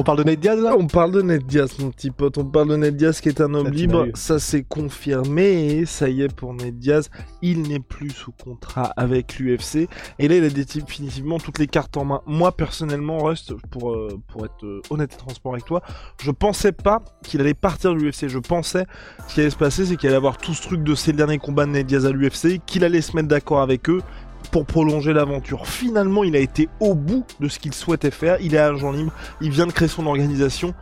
On 0.00 0.04
parle 0.04 0.18
de 0.18 0.22
Nate 0.22 0.38
Diaz 0.38 0.60
là 0.60 0.76
On 0.78 0.86
parle 0.86 1.10
de 1.10 1.22
Ned 1.22 1.44
Diaz, 1.44 1.76
mon 1.80 1.90
petit 1.90 2.12
pote. 2.12 2.38
On 2.38 2.44
parle 2.44 2.68
de 2.68 2.76
Ned 2.76 2.94
Diaz 2.94 3.20
qui 3.20 3.30
est 3.30 3.40
un 3.40 3.52
homme 3.52 3.66
Ça, 3.66 3.72
libre. 3.72 4.06
Ça 4.14 4.38
s'est 4.38 4.62
confirmé. 4.62 5.74
Et 5.74 5.86
ça 5.86 6.08
y 6.08 6.22
est 6.22 6.32
pour 6.32 6.54
Ned 6.54 6.78
Diaz. 6.78 7.10
Il 7.42 7.62
n'est 7.62 7.80
plus 7.80 8.10
sous 8.10 8.30
contrat 8.30 8.92
avec 8.96 9.40
l'UFC. 9.40 9.88
Et 10.20 10.28
là, 10.28 10.36
il 10.36 10.44
a 10.44 10.50
définitivement 10.50 11.40
toutes 11.40 11.58
les 11.58 11.66
cartes 11.66 11.96
en 11.96 12.04
main. 12.04 12.20
Moi, 12.26 12.52
personnellement, 12.56 13.18
Rust, 13.18 13.54
pour, 13.72 13.90
euh, 13.90 14.20
pour 14.28 14.44
être 14.44 14.64
euh, 14.64 14.80
honnête 14.90 15.14
et 15.14 15.16
transparent 15.16 15.54
avec 15.54 15.64
toi, 15.64 15.82
je 16.22 16.30
pensais 16.30 16.70
pas 16.70 17.02
qu'il 17.24 17.40
allait 17.40 17.52
partir 17.54 17.92
de 17.92 17.98
l'UFC. 17.98 18.28
Je 18.28 18.38
pensais 18.38 18.86
ce 19.26 19.34
qui 19.34 19.40
allait 19.40 19.50
se 19.50 19.56
passer, 19.56 19.84
c'est 19.84 19.96
qu'il 19.96 20.10
allait 20.10 20.16
avoir 20.16 20.36
tout 20.38 20.54
ce 20.54 20.62
truc 20.62 20.84
de 20.84 20.94
ces 20.94 21.12
derniers 21.12 21.38
combats 21.38 21.66
de 21.66 21.72
Ned 21.72 21.86
Diaz 21.86 22.06
à 22.06 22.12
l'UFC, 22.12 22.60
qu'il 22.66 22.84
allait 22.84 23.02
se 23.02 23.16
mettre 23.16 23.26
d'accord 23.26 23.62
avec 23.62 23.90
eux 23.90 24.02
pour 24.50 24.66
prolonger 24.66 25.12
l'aventure. 25.12 25.66
Finalement, 25.66 26.24
il 26.24 26.34
a 26.36 26.40
été 26.40 26.68
au 26.80 26.94
bout 26.94 27.24
de 27.40 27.48
ce 27.48 27.58
qu'il 27.58 27.74
souhaitait 27.74 28.10
faire. 28.10 28.38
Il 28.40 28.54
est 28.54 28.58
agent 28.58 28.92
libre. 28.92 29.12
Il 29.40 29.50
vient 29.50 29.66
de 29.66 29.72
créer 29.72 29.88
son 29.88 30.06
organisation. 30.06 30.74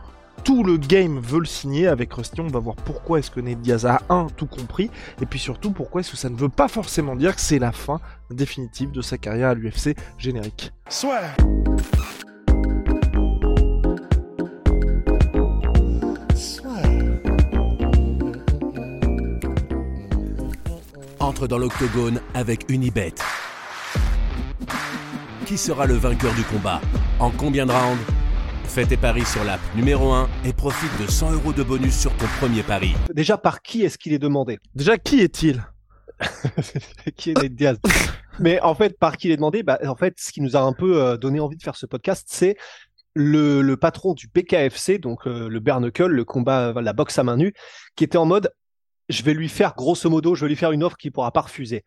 Tout 0.43 0.63
le 0.63 0.77
game 0.77 1.19
veut 1.19 1.39
le 1.39 1.45
signer 1.45 1.87
avec 1.87 2.13
Rusty. 2.13 2.39
On 2.39 2.47
va 2.47 2.59
voir 2.59 2.75
pourquoi 2.77 3.19
est-ce 3.19 3.31
que 3.31 3.39
Ned 3.39 3.59
Diaz 3.59 3.85
a 3.85 4.01
un 4.09 4.27
tout 4.35 4.45
compris. 4.45 4.89
Et 5.21 5.25
puis 5.25 5.39
surtout, 5.39 5.71
pourquoi 5.71 6.01
est-ce 6.01 6.11
que 6.11 6.17
ça 6.17 6.29
ne 6.29 6.37
veut 6.37 6.49
pas 6.49 6.67
forcément 6.67 7.15
dire 7.15 7.35
que 7.35 7.41
c'est 7.41 7.59
la 7.59 7.71
fin 7.71 7.99
définitive 8.29 8.91
de 8.91 9.01
sa 9.01 9.17
carrière 9.17 9.49
à 9.49 9.53
l'UFC 9.55 9.95
générique. 10.17 10.71
Entre 21.19 21.47
dans 21.47 21.57
l'octogone 21.57 22.21
avec 22.33 22.69
Unibet. 22.69 23.15
Qui 25.47 25.57
sera 25.57 25.85
le 25.85 25.93
vainqueur 25.93 26.33
du 26.33 26.43
combat. 26.43 26.81
En 27.19 27.31
combien 27.31 27.65
de 27.65 27.71
rounds? 27.71 28.03
Fais 28.65 28.85
tes 28.85 28.97
paris 28.97 29.25
sur 29.25 29.45
l'app 29.45 29.61
numéro 29.75 30.11
1 30.11 30.29
et 30.43 30.51
profite 30.51 30.91
de 31.01 31.09
100 31.09 31.31
euros 31.31 31.53
de 31.53 31.63
bonus 31.63 31.97
sur 31.97 32.11
ton 32.17 32.25
premier 32.41 32.63
pari. 32.63 32.93
Déjà, 33.13 33.37
par 33.37 33.61
qui 33.61 33.83
est-ce 33.83 33.97
qu'il 33.97 34.11
est 34.11 34.19
demandé? 34.19 34.59
Déjà, 34.75 34.97
qui 34.97 35.21
est-il? 35.21 35.65
Qui 37.15 37.29
est 37.29 37.33
Nate 37.35 37.53
Diaz? 37.53 37.77
Mais 38.39 38.59
en 38.59 38.75
fait, 38.75 38.99
par 38.99 39.15
qui 39.15 39.27
il 39.27 39.31
est 39.31 39.37
demandé? 39.37 39.63
Bah, 39.63 39.79
En 39.87 39.95
fait, 39.95 40.15
ce 40.17 40.33
qui 40.33 40.41
nous 40.41 40.57
a 40.57 40.59
un 40.59 40.73
peu 40.73 41.01
euh, 41.01 41.15
donné 41.15 41.39
envie 41.39 41.55
de 41.55 41.63
faire 41.63 41.75
ce 41.75 41.85
podcast, 41.85 42.25
c'est 42.29 42.57
le, 43.13 43.61
le 43.61 43.77
patron 43.77 44.15
du 44.15 44.27
BKFC, 44.27 44.97
donc 44.97 45.27
euh, 45.27 45.47
le 45.47 45.59
bare 45.59 45.79
knuckle, 45.79 46.07
le 46.07 46.25
combat, 46.25 46.69
euh, 46.75 46.81
la 46.81 46.91
boxe 46.91 47.19
à 47.19 47.23
main 47.23 47.37
nue, 47.37 47.53
qui 47.95 48.03
était 48.03 48.17
en 48.17 48.25
mode 48.25 48.51
je 49.09 49.23
vais 49.23 49.33
lui 49.33 49.47
faire 49.47 49.73
grosso 49.75 50.09
modo, 50.09 50.35
je 50.35 50.41
vais 50.43 50.49
lui 50.49 50.55
faire 50.55 50.71
une 50.71 50.83
offre 50.83 50.97
qu'il 50.97 51.11
pourra 51.11 51.31
pas 51.31 51.41
refuser. 51.41 51.85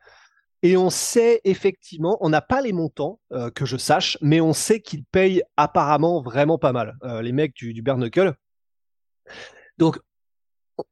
Et 0.62 0.76
on 0.76 0.90
sait 0.90 1.40
effectivement, 1.44 2.18
on 2.20 2.28
n'a 2.28 2.42
pas 2.42 2.60
les 2.60 2.72
montants 2.72 3.18
euh, 3.32 3.50
que 3.50 3.64
je 3.64 3.76
sache, 3.76 4.18
mais 4.20 4.40
on 4.40 4.52
sait 4.52 4.80
qu'il 4.80 5.04
paye 5.04 5.42
apparemment 5.56 6.20
vraiment 6.20 6.58
pas 6.58 6.72
mal, 6.72 6.96
euh, 7.02 7.22
les 7.22 7.32
mecs 7.32 7.54
du, 7.54 7.72
du. 7.72 7.82
Donc, 9.78 9.98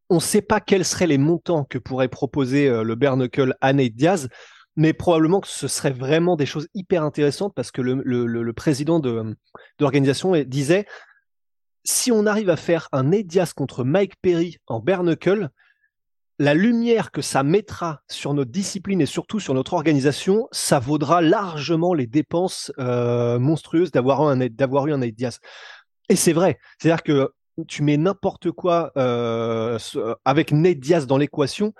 on 0.08 0.16
ne 0.16 0.20
sait 0.20 0.42
pas 0.42 0.60
quels 0.60 0.84
seraient 0.84 1.06
les 1.06 1.18
montants 1.18 1.64
que 1.64 1.78
pourrait 1.78 2.08
proposer 2.08 2.68
euh, 2.68 2.82
le 2.82 2.94
bare 2.94 3.18
à 3.60 3.72
Nate 3.74 3.92
Diaz, 3.92 4.28
mais 4.76 4.94
probablement 4.94 5.40
que 5.40 5.48
ce 5.48 5.68
serait 5.68 5.90
vraiment 5.90 6.36
des 6.36 6.46
choses 6.46 6.68
hyper 6.72 7.02
intéressantes 7.02 7.52
parce 7.54 7.70
que 7.70 7.82
le, 7.82 8.52
président 8.52 9.00
de, 9.00 9.36
l'organisation 9.80 10.32
disait 10.44 10.86
si 11.84 12.12
on 12.12 12.26
arrive 12.26 12.48
à 12.48 12.56
faire 12.56 12.88
un 12.92 13.02
Nate 13.04 13.26
Diaz 13.26 13.52
contre 13.52 13.82
Mike 13.82 14.14
Perry 14.22 14.58
en 14.66 14.80
bare 14.80 15.02
la 16.38 16.54
lumière 16.54 17.10
que 17.10 17.20
ça 17.20 17.42
mettra 17.42 18.02
sur 18.08 18.32
notre 18.32 18.50
discipline 18.50 19.00
et 19.00 19.06
surtout 19.06 19.40
sur 19.40 19.54
notre 19.54 19.74
organisation, 19.74 20.48
ça 20.52 20.78
vaudra 20.78 21.20
largement 21.20 21.94
les 21.94 22.06
dépenses 22.06 22.72
euh, 22.78 23.38
monstrueuses 23.38 23.90
d'avoir 23.90 24.22
un, 24.22 24.36
d'avoir 24.48 24.86
eu 24.86 24.92
un 24.92 24.98
Nate 24.98 25.14
Diaz. 25.14 25.40
Et 26.08 26.16
c'est 26.16 26.32
vrai, 26.32 26.58
c'est-à-dire 26.78 27.02
que 27.02 27.32
tu 27.66 27.82
mets 27.82 27.96
n'importe 27.96 28.52
quoi 28.52 28.92
euh, 28.96 29.78
avec 30.24 30.52
Nate 30.52 30.78
Diaz 30.78 31.06
dans 31.06 31.18
l'équation, 31.18 31.72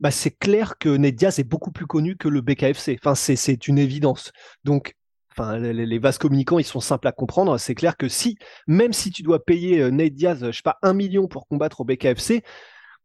bah 0.00 0.10
c'est 0.10 0.32
clair 0.32 0.76
que 0.78 0.90
Nate 0.90 1.14
Diaz 1.14 1.38
est 1.38 1.48
beaucoup 1.48 1.72
plus 1.72 1.86
connu 1.86 2.16
que 2.16 2.28
le 2.28 2.42
BKFC. 2.42 2.98
Enfin, 3.02 3.14
c'est, 3.14 3.68
une 3.68 3.78
évidence. 3.78 4.32
Donc, 4.64 4.94
enfin, 5.30 5.56
les, 5.56 5.72
les 5.72 5.98
vases 5.98 6.18
communicants, 6.18 6.58
ils 6.58 6.64
sont 6.64 6.80
simples 6.80 7.08
à 7.08 7.12
comprendre. 7.12 7.56
C'est 7.56 7.74
clair 7.74 7.96
que 7.96 8.08
si, 8.08 8.36
même 8.66 8.92
si 8.92 9.10
tu 9.10 9.22
dois 9.22 9.42
payer 9.42 9.80
euh, 9.80 9.90
Nate 9.90 10.12
Diaz, 10.12 10.44
je 10.44 10.52
sais 10.52 10.62
pas, 10.62 10.78
un 10.82 10.92
million 10.92 11.26
pour 11.26 11.46
combattre 11.46 11.80
au 11.80 11.84
BKFC, 11.84 12.42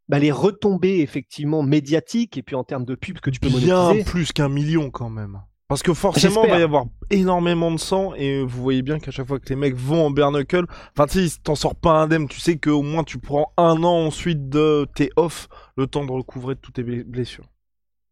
bah, 0.09 0.19
les 0.19 0.31
retombées 0.31 0.99
effectivement 0.99 1.63
médiatiques 1.63 2.37
et 2.37 2.43
puis 2.43 2.55
en 2.55 2.63
termes 2.65 2.85
de 2.85 2.95
pub 2.95 3.19
que 3.19 3.29
tu 3.29 3.39
peux 3.39 3.47
Bien 3.49 3.83
monétiser. 3.83 4.03
plus 4.11 4.31
qu'un 4.33 4.49
million 4.49 4.89
quand 4.89 5.09
même. 5.09 5.39
Parce 5.67 5.83
que 5.83 5.93
forcément, 5.93 6.45
il 6.45 6.49
va 6.49 6.57
y 6.59 6.63
avoir 6.63 6.85
énormément 7.11 7.69
de 7.71 7.77
sang 7.77 8.15
et 8.15 8.41
vous 8.41 8.61
voyez 8.61 8.81
bien 8.81 8.97
qu'à 8.97 9.11
chaque 9.11 9.27
fois 9.27 9.39
que 9.39 9.47
les 9.49 9.55
mecs 9.55 9.75
vont 9.75 10.07
en 10.07 10.09
bare 10.09 10.31
knuckle, 10.31 10.65
enfin 10.97 11.05
tu 11.05 11.27
sais, 11.29 11.37
t'en 11.43 11.53
sors 11.53 11.75
pas 11.75 11.91
indemne, 12.01 12.27
tu 12.27 12.39
sais 12.39 12.57
qu'au 12.57 12.81
moins 12.81 13.03
tu 13.03 13.19
prends 13.19 13.53
un 13.55 13.83
an 13.83 14.07
ensuite 14.07 14.49
de 14.49 14.87
tes 14.95 15.11
off, 15.15 15.47
le 15.77 15.85
temps 15.85 16.03
de 16.05 16.11
recouvrer 16.11 16.55
de 16.55 16.59
toutes 16.59 16.73
tes 16.73 16.83
ble- 16.83 17.03
blessures. 17.03 17.45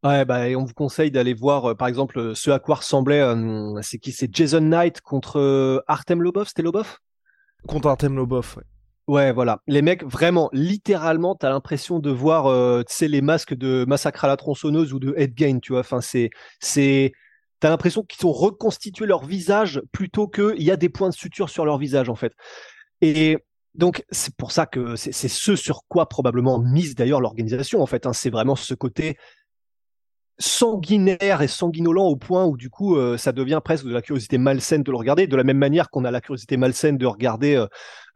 Ouais, 0.03 0.23
bah, 0.23 0.47
et 0.47 0.55
on 0.55 0.65
vous 0.65 0.75
conseille 0.75 1.09
d'aller 1.09 1.33
voir, 1.33 1.71
euh, 1.71 1.73
par 1.73 1.87
exemple, 1.87 2.19
euh, 2.19 2.35
ce 2.35 2.51
à 2.51 2.59
quoi 2.59 2.75
ressemblait, 2.75 3.21
euh, 3.21 3.81
c'est 3.81 3.97
qui? 3.97 4.11
C'est 4.11 4.29
Jason 4.33 4.61
Knight 4.61 5.01
contre 5.01 5.39
euh, 5.39 5.79
Artem 5.87 6.21
Lobov, 6.21 6.47
c'était 6.47 6.61
Lobov? 6.61 6.99
Contre 7.67 7.87
Artem 7.87 8.15
Lobov, 8.15 8.53
ouais. 8.57 8.63
Ouais, 9.07 9.31
voilà. 9.31 9.61
Les 9.67 9.81
mecs, 9.81 10.03
vraiment, 10.03 10.49
littéralement, 10.51 11.33
t'as 11.33 11.49
l'impression 11.49 11.99
de 11.99 12.09
voir, 12.09 12.47
euh, 12.47 12.83
tu 12.83 12.93
sais, 12.93 13.07
les 13.07 13.21
masques 13.21 13.53
de 13.53 13.85
Massacre 13.87 14.25
à 14.25 14.27
la 14.27 14.35
tronçonneuse 14.35 14.91
ou 14.93 14.99
de 14.99 15.13
Headgain, 15.15 15.59
tu 15.59 15.71
vois. 15.71 15.79
Enfin, 15.79 16.01
c'est, 16.01 16.29
c'est, 16.59 17.13
t'as 17.61 17.69
l'impression 17.69 18.03
qu'ils 18.03 18.25
ont 18.27 18.33
reconstitué 18.33 19.05
leur 19.05 19.23
visage 19.25 19.81
plutôt 19.93 20.27
que 20.27 20.53
il 20.57 20.63
y 20.63 20.71
a 20.71 20.75
des 20.75 20.89
points 20.89 21.07
de 21.07 21.13
suture 21.13 21.49
sur 21.49 21.63
leur 21.65 21.77
visage, 21.77 22.09
en 22.09 22.15
fait. 22.15 22.33
Et 23.01 23.37
donc, 23.75 24.03
c'est 24.11 24.35
pour 24.35 24.51
ça 24.51 24.65
que 24.65 24.95
c'est 24.97 25.11
c'est 25.13 25.29
ce 25.29 25.55
sur 25.55 25.83
quoi 25.87 26.09
probablement 26.09 26.59
mise 26.59 26.95
d'ailleurs 26.95 27.21
l'organisation, 27.21 27.81
en 27.81 27.87
fait. 27.87 28.05
hein. 28.07 28.13
C'est 28.13 28.29
vraiment 28.31 28.55
ce 28.57 28.73
côté 28.73 29.17
sanguinaire 30.39 31.41
et 31.41 31.47
sanguinolent 31.47 32.05
au 32.05 32.15
point 32.15 32.45
où 32.45 32.57
du 32.57 32.69
coup 32.69 32.95
euh, 32.95 33.17
ça 33.17 33.31
devient 33.31 33.59
presque 33.63 33.85
de 33.85 33.93
la 33.93 34.03
curiosité 34.03 34.37
malsaine 34.37 34.83
de 34.83 34.91
le 34.91 34.97
regarder 34.97 35.25
de 35.25 35.35
la 35.35 35.43
même 35.43 35.57
manière 35.57 35.89
qu'on 35.89 36.05
a 36.05 36.11
la 36.11 36.21
curiosité 36.21 36.57
malsaine 36.57 36.97
de 36.97 37.07
regarder 37.07 37.55
euh, 37.55 37.65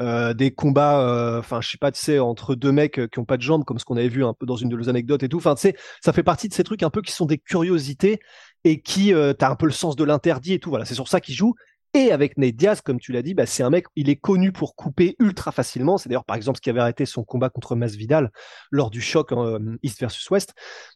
euh, 0.02 0.34
des 0.34 0.52
combats 0.52 1.02
euh, 1.02 1.40
enfin 1.40 1.62
je 1.62 1.70
sais 1.70 1.78
pas 1.80 1.92
tu 1.92 2.00
sais 2.00 2.20
entre 2.20 2.54
deux 2.54 2.72
mecs 2.72 3.00
euh, 3.00 3.08
qui 3.08 3.18
ont 3.18 3.26
pas 3.26 3.38
de 3.38 3.42
jambes 3.42 3.64
comme 3.66 3.80
ce 3.80 3.86
qu'on 3.86 3.98
avait 3.98 4.08
vu 4.08 4.24
un 4.24 4.34
peu 4.34 4.46
dans 4.46 4.56
une 4.56 4.70
de 4.70 4.78
nos 4.78 4.88
anecdotes 4.88 5.24
et 5.24 5.30
tout 5.30 5.38
enfin 5.38 5.56
tu 5.56 5.62
sais 5.62 5.76
ça 6.00 6.14
fait 6.14 6.24
partie 6.24 6.48
de 6.48 6.54
ces 6.54 6.64
trucs 6.64 6.84
un 6.84 6.92
peu 6.92 7.02
qui 7.02 7.12
sont 7.12 7.26
des 7.26 7.40
curiosités 7.40 8.20
et 8.64 8.82
qui 8.82 9.12
t'as 9.40 9.50
un 9.50 9.56
peu 9.56 9.66
le 9.66 9.72
sens 9.72 9.96
de 9.96 10.04
l'interdit 10.04 10.54
et 10.54 10.60
tout 10.60 10.70
voilà 10.70 10.86
c'est 10.86 10.94
sur 10.94 11.08
ça 11.08 11.20
qu'il 11.20 11.34
joue 11.34 11.56
et 11.94 12.12
avec 12.14 12.38
Nate 12.38 12.56
Diaz, 12.56 12.82
comme 12.82 13.00
tu 13.00 13.12
l'as 13.12 13.22
dit, 13.22 13.34
bah, 13.34 13.46
c'est 13.46 13.64
un 13.64 13.70
mec, 13.70 13.86
il 13.98 14.10
est 14.10 14.16
connu 14.16 14.54
pour 14.54 14.76
couper 14.76 15.18
ultra 15.20 15.52
facilement. 15.52 15.98
C'est 15.98 16.08
d'ailleurs, 16.08 16.24
par 16.24 16.38
exemple, 16.38 16.58
ce 16.58 16.62
qui 16.62 16.70
avait 16.70 16.80
arrêté 16.80 17.06
son 17.06 17.26
combat 17.26 17.50
contre 17.50 17.76
Masvidal 17.76 18.32
lors 18.72 18.92
du 18.92 19.02
choc 19.02 19.34
euh, 19.34 19.78
East 19.84 20.00
versus 20.00 20.30
West. 20.30 20.54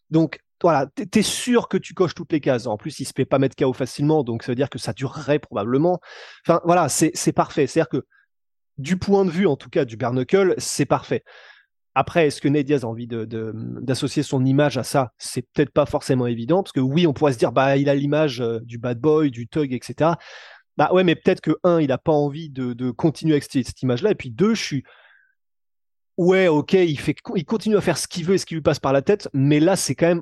Donc, 0.09 0.39
voilà, 0.61 0.87
t'es 0.87 1.21
sûr 1.21 1.67
que 1.67 1.77
tu 1.77 1.93
coches 1.93 2.15
toutes 2.15 2.31
les 2.31 2.39
cases. 2.39 2.65
En 2.67 2.77
plus, 2.77 2.99
il 2.99 3.05
se 3.05 3.13
fait 3.15 3.25
pas 3.25 3.39
mettre 3.39 3.55
KO 3.55 3.73
facilement, 3.73 4.23
donc 4.23 4.43
ça 4.43 4.51
veut 4.51 4.55
dire 4.55 4.69
que 4.69 4.79
ça 4.79 4.93
durerait 4.93 5.39
probablement. 5.39 5.99
Enfin, 6.45 6.61
voilà, 6.65 6.87
c'est 6.89 7.33
parfait. 7.33 7.67
C'est-à-dire 7.67 7.89
que 7.89 8.05
du 8.77 8.97
point 8.97 9.25
de 9.25 9.29
vue, 9.29 9.47
en 9.47 9.55
tout 9.55 9.69
cas, 9.69 9.85
du 9.85 9.97
bare 9.97 10.13
knuckle, 10.13 10.55
c'est 10.57 10.85
parfait. 10.85 11.23
Après, 11.93 12.27
est-ce 12.27 12.41
que 12.41 12.49
Nate 12.49 12.65
Diaz 12.65 12.83
a 12.83 12.87
envie 12.87 13.07
d'associer 13.07 14.21
son 14.23 14.43
image 14.45 14.77
à 14.77 14.83
ça? 14.83 15.13
C'est 15.17 15.43
peut-être 15.53 15.71
pas 15.71 15.85
forcément 15.85 16.27
évident, 16.27 16.63
parce 16.63 16.73
que 16.73 16.81
oui, 16.81 17.07
on 17.07 17.13
pourrait 17.13 17.33
se 17.33 17.37
dire, 17.37 17.51
bah, 17.51 17.77
il 17.77 17.89
a 17.89 17.95
l'image 17.95 18.41
euh, 18.41 18.59
du 18.61 18.77
bad 18.77 18.99
boy, 18.99 19.31
du 19.31 19.47
thug, 19.47 19.73
etc. 19.73 20.11
Bah 20.77 20.89
ouais, 20.91 21.05
mais 21.05 21.15
peut-être 21.15 21.39
que 21.39 21.51
un, 21.63 21.79
il 21.79 21.91
a 21.93 21.97
pas 21.97 22.11
envie 22.11 22.49
de, 22.49 22.73
de 22.73 22.91
continuer 22.91 23.33
avec 23.33 23.43
cette, 23.43 23.65
cette 23.65 23.81
image-là, 23.81 24.11
et 24.11 24.15
puis 24.15 24.29
deux, 24.29 24.55
je 24.55 24.61
suis 24.61 24.83
ouais, 26.17 26.47
ok, 26.47 26.73
il 26.73 26.99
fait, 26.99 27.15
il 27.35 27.45
continue 27.45 27.77
à 27.77 27.81
faire 27.81 27.97
ce 27.97 28.07
qu'il 28.07 28.25
veut 28.25 28.35
et 28.35 28.37
ce 28.37 28.45
qui 28.45 28.55
lui 28.55 28.61
passe 28.61 28.79
par 28.79 28.93
la 28.93 29.01
tête, 29.01 29.29
mais 29.33 29.59
là, 29.59 29.75
c'est 29.75 29.95
quand 29.95 30.07
même 30.07 30.21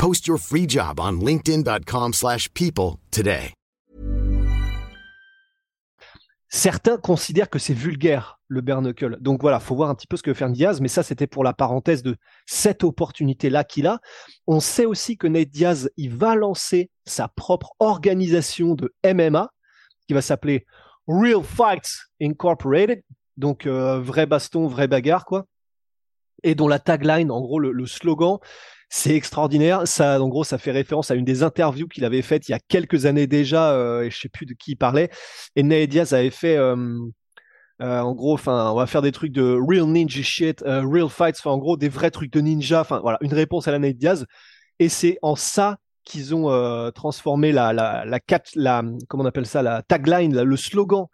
Post 0.00 0.26
your 0.26 0.38
free 0.38 0.66
job 0.66 0.98
on 0.98 1.20
linkedin.com/people 1.20 2.14
slash 2.14 2.48
people 2.54 2.96
today. 3.10 3.52
Certains 6.48 6.96
considèrent 6.96 7.50
que 7.50 7.58
c'est 7.58 7.74
vulgaire 7.74 8.40
le 8.48 8.62
bare 8.62 8.80
knuckle. 8.80 9.18
Donc 9.20 9.42
voilà, 9.42 9.60
faut 9.60 9.76
voir 9.76 9.90
un 9.90 9.94
petit 9.94 10.06
peu 10.06 10.16
ce 10.16 10.22
que 10.22 10.32
fait 10.32 10.50
Diaz, 10.50 10.80
mais 10.80 10.88
ça 10.88 11.02
c'était 11.02 11.26
pour 11.26 11.44
la 11.44 11.52
parenthèse 11.52 12.02
de 12.02 12.16
cette 12.46 12.82
opportunité-là 12.82 13.62
qu'il 13.62 13.86
a. 13.86 14.00
On 14.46 14.58
sait 14.58 14.86
aussi 14.86 15.18
que 15.18 15.26
Nate 15.26 15.50
Diaz, 15.50 15.90
il 15.98 16.16
va 16.16 16.34
lancer 16.34 16.90
sa 17.04 17.28
propre 17.28 17.74
organisation 17.78 18.74
de 18.74 18.94
MMA 19.04 19.50
qui 20.08 20.14
va 20.14 20.22
s'appeler 20.22 20.64
Real 21.08 21.44
Fights 21.44 22.06
Incorporated. 22.22 23.02
Donc 23.36 23.66
euh, 23.66 24.00
vrai 24.00 24.24
baston, 24.24 24.66
vraie 24.66 24.88
bagarre 24.88 25.26
quoi. 25.26 25.44
Et 26.42 26.54
dont 26.54 26.68
la 26.68 26.78
tagline, 26.78 27.30
en 27.30 27.42
gros 27.42 27.58
le 27.60 27.84
slogan, 27.84 28.38
c'est 28.92 29.14
extraordinaire. 29.14 29.86
Ça, 29.86 30.20
en 30.20 30.28
gros, 30.28 30.44
ça 30.44 30.58
fait 30.58 30.72
référence 30.72 31.10
à 31.10 31.14
une 31.14 31.24
des 31.24 31.42
interviews 31.42 31.86
qu'il 31.86 32.04
avait 32.04 32.22
faites 32.22 32.48
il 32.48 32.52
y 32.52 32.54
a 32.54 32.58
quelques 32.58 33.06
années 33.06 33.28
déjà, 33.28 33.72
euh, 33.72 34.02
et 34.02 34.10
je 34.10 34.18
sais 34.18 34.28
plus 34.28 34.46
de 34.46 34.52
qui 34.52 34.72
il 34.72 34.76
parlait. 34.76 35.10
Et 35.56 35.62
Nate 35.62 35.88
Diaz 35.88 36.12
avait 36.12 36.30
fait, 36.30 36.56
euh, 36.56 36.98
euh, 37.80 38.00
en 38.00 38.14
gros, 38.14 38.34
enfin, 38.34 38.70
on 38.72 38.74
va 38.74 38.86
faire 38.86 39.00
des 39.00 39.12
trucs 39.12 39.32
de 39.32 39.56
real 39.58 39.86
ninja 39.86 40.22
shit, 40.22 40.62
euh, 40.62 40.82
real 40.84 41.08
fights, 41.08 41.40
en 41.46 41.56
gros, 41.56 41.76
des 41.76 41.88
vrais 41.88 42.10
trucs 42.10 42.32
de 42.32 42.40
ninja. 42.40 42.80
Enfin, 42.80 42.98
voilà, 43.00 43.16
une 43.20 43.32
réponse 43.32 43.68
à 43.68 43.70
la 43.70 43.78
Nate 43.78 43.96
Diaz. 43.96 44.26
Et 44.80 44.88
c'est 44.88 45.18
en 45.22 45.36
ça 45.36 45.78
qu'ils 46.04 46.34
ont 46.34 46.90
transformé 46.92 47.52
la, 47.52 47.72
la, 47.72 48.04
la, 48.04 48.18
la, 48.56 48.82
comment 49.08 49.22
on 49.22 49.26
appelle 49.26 49.46
ça, 49.46 49.62
la 49.62 49.82
tagline, 49.82 50.42
le 50.42 50.56
slogan 50.56 51.04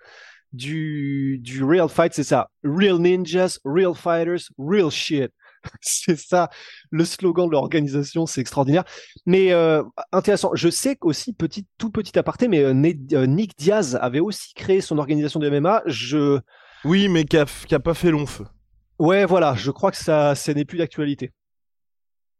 du, 0.52 1.38
du 1.42 1.62
real 1.62 1.88
fight, 1.90 2.14
c'est 2.14 2.22
ça. 2.24 2.48
Real 2.64 2.96
ninjas, 2.98 3.58
real 3.64 3.94
fighters, 3.94 4.48
real 4.56 4.90
shit. 4.90 5.30
c'est 5.80 6.18
ça 6.18 6.50
le 6.90 7.04
slogan 7.04 7.46
de 7.46 7.52
l'organisation, 7.52 8.26
c'est 8.26 8.40
extraordinaire. 8.40 8.84
Mais 9.24 9.52
euh, 9.52 9.82
intéressant, 10.12 10.50
je 10.54 10.68
sais 10.68 10.96
qu'aussi, 10.96 11.32
petit, 11.32 11.66
tout 11.78 11.90
petit 11.90 12.18
aparté, 12.18 12.48
mais 12.48 12.60
euh, 12.60 12.74
euh, 13.12 13.26
Nick 13.26 13.56
Diaz 13.58 13.98
avait 14.00 14.20
aussi 14.20 14.54
créé 14.54 14.80
son 14.80 14.98
organisation 14.98 15.40
de 15.40 15.48
MMA. 15.48 15.82
Je, 15.86 16.40
Oui, 16.84 17.08
mais 17.08 17.24
qui 17.24 17.36
a, 17.36 17.44
qui 17.44 17.74
a 17.74 17.80
pas 17.80 17.94
fait 17.94 18.10
long 18.10 18.26
feu. 18.26 18.46
Ouais, 18.98 19.24
voilà, 19.26 19.54
je 19.54 19.70
crois 19.70 19.90
que 19.90 19.98
ça, 19.98 20.34
ça 20.34 20.54
n'est 20.54 20.64
plus 20.64 20.78
d'actualité. 20.78 21.32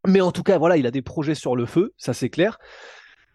Mais 0.07 0.21
en 0.21 0.33
tout 0.33 0.43
cas, 0.43 0.59
voilà, 0.59 0.77
il 0.77 0.87
a 0.87 0.91
des 0.91 1.03
projets 1.03 1.35
sur 1.35 1.57
le 1.57 1.67
feu, 1.67 1.93
ça 1.99 2.15
c'est 2.15 2.31
clair. 2.31 2.59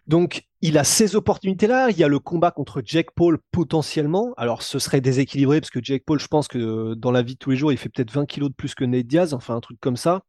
Donc, 0.06 0.42
il 0.60 0.78
a 0.78 0.84
ces 0.84 1.16
opportunités-là. 1.16 1.90
Il 1.90 1.98
y 1.98 2.04
a 2.04 2.08
le 2.08 2.18
combat 2.18 2.50
contre 2.50 2.82
Jake 2.84 3.10
Paul 3.14 3.38
potentiellement. 3.50 4.32
Alors, 4.36 4.62
ce 4.62 4.78
serait 4.78 5.00
déséquilibré 5.00 5.60
parce 5.60 5.70
que 5.70 5.82
Jake 5.82 6.04
Paul, 6.04 6.18
je 6.18 6.26
pense 6.26 6.48
que 6.48 6.58
euh, 6.58 6.94
dans 6.94 7.10
la 7.10 7.22
vie 7.22 7.34
de 7.34 7.38
tous 7.38 7.50
les 7.50 7.56
jours, 7.56 7.72
il 7.72 7.78
fait 7.78 7.88
peut-être 7.88 8.10
20 8.10 8.26
kilos 8.26 8.50
de 8.50 8.54
plus 8.54 8.74
que 8.74 8.84
Nate 8.84 9.06
Diaz, 9.06 9.34
enfin 9.34 9.54
un 9.54 9.60
truc 9.60 9.78
comme 9.80 9.96
ça. 9.96 10.22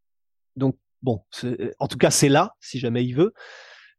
Donc, 0.55 0.77
bon, 1.01 1.21
en 1.79 1.87
tout 1.87 1.97
cas, 1.97 2.11
c'est 2.11 2.29
là, 2.29 2.55
si 2.59 2.79
jamais 2.79 3.03
il 3.03 3.13
veut. 3.13 3.33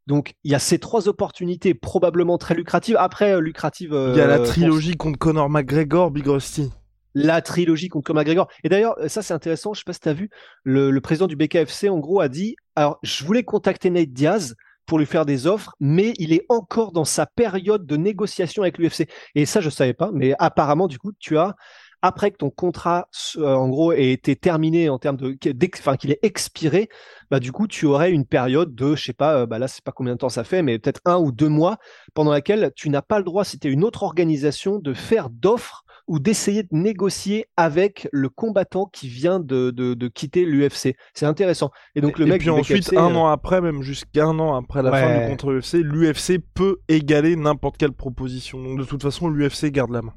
Donc, 0.07 0.35
il 0.45 0.53
y 0.53 0.55
a 0.55 0.59
ces 0.59 0.79
trois 0.79 1.09
opportunités 1.09 1.75
probablement 1.75 2.39
très 2.39 2.55
lucratives. 2.55 2.97
Après, 2.99 3.33
euh, 3.33 3.41
lucratives. 3.41 3.93
Il 4.13 4.17
y 4.17 4.21
a 4.21 4.27
la 4.27 4.39
euh, 4.39 4.45
trilogie 4.45 4.97
contre 4.97 5.19
Conor 5.19 5.51
McGregor, 5.51 6.11
Big 6.11 6.27
Rusty. 6.27 6.71
la 7.15 7.43
trilogie 7.43 7.89
contre 7.89 8.07
Conor 8.07 8.23
McGregor. 8.23 8.49
Et 8.63 8.69
d'ailleurs, 8.69 8.97
ça 9.09 9.23
c'est 9.23 9.35
intéressant, 9.35 9.75
je 9.75 9.81
sais 9.81 9.85
pas 9.85 9.93
si 9.93 10.01
tu 10.01 10.09
as 10.09 10.15
vu, 10.15 10.31
le, 10.63 10.91
le 10.91 11.01
président 11.01 11.27
du 11.27 11.37
BKFC 11.37 11.89
en 11.89 11.99
gros 11.99 12.21
a 12.21 12.29
dit, 12.29 12.55
alors 12.77 12.99
je 13.03 13.25
voulais 13.25 13.45
contacter 13.45 13.89
Nate 13.89 14.13
Diaz 14.13 14.55
pour 14.87 14.99
lui 14.99 15.07
faire 15.07 15.27
des 15.27 15.47
offres, 15.47 15.75
mais 15.81 16.13
il 16.19 16.33
est 16.33 16.45
encore 16.49 16.93
dans 16.93 17.05
sa 17.05 17.27
période 17.27 17.87
de 17.87 17.97
négociation 17.97 18.63
avec 18.63 18.79
l'UFC. 18.79 19.09
Et 19.35 19.47
ça 19.47 19.61
je 19.61 19.71
savais 19.71 19.95
pas, 19.95 20.11
mais 20.13 20.35
apparemment 20.39 20.89
du 20.89 20.99
coup 20.99 21.13
tu 21.19 21.39
as 21.39 21.55
après 22.03 22.31
que 22.31 22.37
ton 22.37 22.51
contrat 22.51 23.09
euh, 23.39 23.55
en 23.55 23.71
gros 23.71 23.93
ait 23.93 24.13
été 24.13 24.37
terminé 24.37 24.91
en 24.91 24.99
termes 24.99 25.17
de 25.17 25.39
enfin 25.79 25.97
qu'il 25.97 26.11
ait 26.11 26.19
expiré, 26.21 26.91
bah 27.31 27.41
du 27.41 27.51
coup 27.51 27.67
tu 27.67 27.87
aurais 27.87 28.11
une 28.11 28.27
période 28.27 28.75
de 28.75 28.95
je 28.95 29.05
sais 29.05 29.15
pas 29.15 29.39
euh, 29.39 29.47
bah 29.47 29.59
là 29.59 29.69
c'est 29.69 29.83
pas 29.83 29.93
combien 29.93 30.13
de 30.13 30.19
temps 30.19 30.29
ça 30.29 30.45
fait 30.45 30.63
mais 30.63 30.79
peut-être 30.79 31.01
un 31.07 31.17
ou 31.17 31.33
deux 31.33 31.49
mois 31.49 31.79
pendant 32.13 32.31
laquelle 32.31 32.73
tu 32.77 32.91
n'as 32.91 33.01
pas 33.01 33.17
le 33.17 33.25
droit 33.25 33.43
si 33.45 33.59
tu 33.59 33.69
es 33.69 33.71
une 33.71 33.85
autre 33.85 34.03
organisation 34.03 34.79
de 34.79 34.93
faire 34.93 35.31
d'offres 35.31 35.84
ou 36.07 36.19
d'essayer 36.19 36.63
de 36.63 36.69
négocier 36.73 37.47
avec 37.57 38.09
le 38.13 38.29
combattant 38.29 38.87
qui 38.87 39.09
vient 39.09 39.41
de, 39.41 39.71
de, 39.71 39.95
de 39.95 40.09
quitter 40.09 40.45
l'UFC. 40.45 40.97
C'est 41.15 41.27
intéressant. 41.27 41.71
Et 41.95 42.01
donc 42.01 42.19
le 42.19 42.27
et 42.27 42.31
mec 42.31 42.41
puis 42.41 42.51
ensuite, 42.51 42.91
BKFC, 42.91 42.97
un 42.97 43.15
euh, 43.15 43.19
an 43.19 43.27
après, 43.29 43.61
même 43.61 43.83
jusqu'un 43.83 44.39
an 44.39 44.55
après 44.55 44.83
la 44.83 44.91
fin 44.91 45.21
du 45.21 45.27
contre 45.29 45.53
UFC, 45.53 45.75
l'UFC 45.75 46.41
peut 46.55 46.79
égaler 46.89 47.37
n'importe 47.37 47.79
quelle 47.79 47.93
proposition. 47.93 48.63
Donc 48.63 48.79
de 48.79 48.85
toute 48.85 49.03
façon, 49.03 49.29
l'UFC 49.29 49.71
garde 49.71 49.91
la 49.91 50.03
main. 50.03 50.15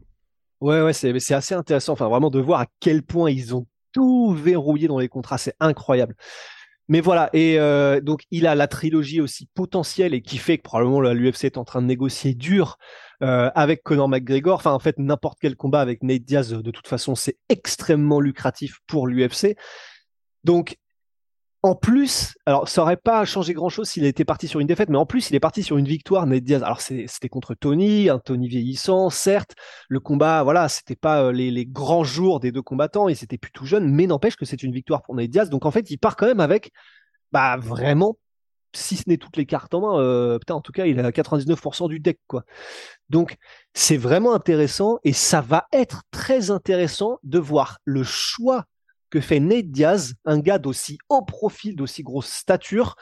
Ouais, 0.60 0.82
ouais, 0.82 0.94
c'est 0.94 1.18
c'est 1.20 1.36
assez 1.36 1.56
intéressant. 1.56 1.94
Enfin, 1.94 2.10
vraiment 2.10 2.32
de 2.32 2.40
voir 2.40 2.62
à 2.62 2.66
quel 2.80 3.04
point 3.04 3.30
ils 3.30 3.56
ont 3.56 3.66
tout 3.94 4.34
verrouillé 4.34 4.88
dans 4.88 5.00
les 5.00 5.08
contrats, 5.08 5.38
c'est 5.38 5.56
incroyable. 5.60 6.16
Mais 6.90 7.02
voilà, 7.02 7.30
et 7.34 7.60
euh, 7.60 8.00
donc 8.00 8.22
il 8.32 8.48
a 8.48 8.56
la 8.56 8.68
trilogie 8.68 9.20
aussi 9.20 9.50
potentielle 9.54 10.14
et 10.14 10.22
qui 10.22 10.38
fait 10.38 10.58
que 10.58 10.64
probablement 10.64 11.02
l'UFC 11.02 11.44
est 11.44 11.58
en 11.58 11.66
train 11.66 11.82
de 11.82 11.88
négocier 11.88 12.34
dur 12.34 12.78
euh, 13.24 13.50
avec 13.56 13.84
Conor 13.84 14.10
McGregor. 14.10 14.56
Enfin, 14.56 14.74
en 14.74 14.80
fait, 14.80 14.98
n'importe 15.00 15.40
quel 15.42 15.56
combat 15.56 15.82
avec 15.82 16.04
Nate 16.04 16.24
Diaz, 16.24 16.52
de 16.52 16.72
toute 16.72 16.88
façon, 16.88 17.16
c'est 17.16 17.38
extrêmement 17.50 18.20
lucratif 18.20 18.80
pour 18.88 19.08
l'UFC. 19.08 19.56
Donc, 20.44 20.78
en 21.64 21.76
plus, 21.76 22.38
alors 22.46 22.70
ça 22.70 22.84
aurait 22.84 22.98
pas 22.98 23.26
changé 23.26 23.54
grand 23.54 23.70
chose 23.70 23.90
s'il 23.90 24.06
était 24.06 24.24
parti 24.24 24.48
sur 24.48 24.60
une 24.60 24.68
défaite, 24.68 24.90
mais 24.90 24.98
en 24.98 25.06
plus 25.06 25.30
il 25.30 25.36
est 25.36 25.40
parti 25.40 25.64
sur 25.64 25.78
une 25.78 25.88
victoire. 25.88 26.26
Nate 26.28 26.44
Diaz, 26.44 26.64
alors 26.64 26.82
c'était 26.82 27.30
contre 27.30 27.56
Tony, 27.56 28.10
un 28.10 28.20
Tony 28.20 28.48
vieillissant, 28.48 29.10
certes. 29.10 29.56
Le 29.90 30.00
combat, 30.00 30.44
voilà, 30.44 30.70
c'était 30.70 30.96
pas 30.96 31.24
euh, 31.24 31.32
les, 31.32 31.66
grands 31.66 32.04
jours 32.04 32.40
des 32.40 32.52
deux 32.52 32.62
combattants, 32.62 33.10
ils 33.10 33.24
étaient 33.24 33.40
plus 33.40 33.52
tout 33.52 33.66
jeunes, 33.66 33.92
mais 33.92 34.06
n'empêche 34.06 34.36
que 34.36 34.46
c'est 34.46 34.62
une 34.64 34.72
victoire 34.72 35.02
pour 35.02 35.16
Nate 35.16 35.30
Diaz. 35.30 35.50
Donc 35.50 35.66
en 35.66 35.72
fait, 35.72 35.90
il 35.90 35.98
part 35.98 36.16
quand 36.16 36.28
même 36.28 36.40
avec, 36.40 36.72
bah 37.32 37.58
vraiment, 37.58 38.18
si 38.78 38.96
ce 38.96 39.04
n'est 39.08 39.18
toutes 39.18 39.38
les 39.38 39.46
cartes 39.46 39.74
en 39.74 39.82
main, 39.82 40.00
euh, 40.00 40.40
putain, 40.40 40.56
en 40.56 40.62
tout 40.62 40.72
cas, 40.72 40.86
il 40.86 41.00
a 41.00 41.12
99% 41.12 41.90
du 41.90 42.00
deck. 42.00 42.20
Donc 43.10 43.38
c'est 43.74 43.98
vraiment 43.98 44.34
intéressant 44.34 45.00
et 45.04 45.14
ça 45.14 45.42
va 45.42 45.68
être 45.72 46.04
très 46.12 46.52
intéressant 46.52 47.20
de 47.24 47.40
voir 47.40 47.80
le 47.86 48.04
choix 48.04 48.66
que 49.10 49.22
fait 49.22 49.40
Nate 49.40 49.72
Diaz, 49.72 50.14
un 50.26 50.40
gars 50.40 50.60
d'aussi 50.60 50.98
haut 51.10 51.24
profil, 51.24 51.76
d'aussi 51.76 52.04
grosse 52.04 52.30
stature, 52.30 52.96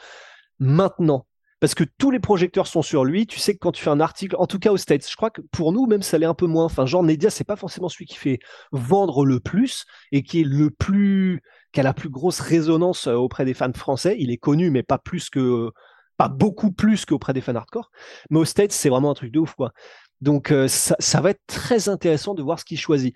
maintenant. 0.58 1.26
Parce 1.58 1.74
que 1.74 1.84
tous 1.84 2.10
les 2.10 2.20
projecteurs 2.20 2.66
sont 2.66 2.82
sur 2.82 3.04
lui. 3.04 3.26
Tu 3.26 3.38
sais 3.38 3.54
que 3.54 3.58
quand 3.58 3.72
tu 3.72 3.82
fais 3.82 3.90
un 3.90 4.00
article, 4.00 4.36
en 4.38 4.46
tout 4.46 4.58
cas 4.58 4.72
aux 4.72 4.76
States, 4.76 5.08
je 5.08 5.16
crois 5.16 5.30
que 5.30 5.40
pour 5.40 5.72
nous, 5.72 5.86
même 5.86 6.02
ça 6.02 6.18
l'est 6.18 6.26
un 6.26 6.34
peu 6.34 6.46
moins. 6.46 6.64
Enfin, 6.64 6.84
genre, 6.84 7.02
Nate 7.02 7.16
Diaz, 7.16 7.32
c'est 7.32 7.44
pas 7.44 7.56
forcément 7.56 7.88
celui 7.88 8.04
qui 8.04 8.16
fait 8.16 8.38
vendre 8.72 9.24
le 9.24 9.40
plus 9.40 9.86
et 10.12 10.22
qui 10.22 10.42
est 10.42 10.44
le 10.44 10.70
plus, 10.70 11.40
qui 11.72 11.80
a 11.80 11.82
la 11.82 11.94
plus 11.94 12.10
grosse 12.10 12.40
résonance 12.40 13.06
euh, 13.06 13.14
auprès 13.14 13.46
des 13.46 13.54
fans 13.54 13.72
français. 13.72 14.16
Il 14.18 14.30
est 14.30 14.36
connu, 14.36 14.70
mais 14.70 14.82
pas 14.82 14.98
plus 14.98 15.30
que, 15.30 15.70
pas 16.18 16.28
beaucoup 16.28 16.72
plus 16.72 17.06
qu'auprès 17.06 17.32
des 17.32 17.40
fans 17.40 17.54
hardcore. 17.54 17.90
Mais 18.28 18.38
aux 18.38 18.44
States, 18.44 18.72
c'est 18.72 18.90
vraiment 18.90 19.10
un 19.10 19.14
truc 19.14 19.32
de 19.32 19.38
ouf, 19.38 19.54
quoi. 19.54 19.72
Donc, 20.20 20.50
euh, 20.50 20.68
ça, 20.68 20.96
ça 20.98 21.22
va 21.22 21.30
être 21.30 21.42
très 21.46 21.88
intéressant 21.88 22.34
de 22.34 22.42
voir 22.42 22.60
ce 22.60 22.66
qu'il 22.66 22.78
choisit. 22.78 23.14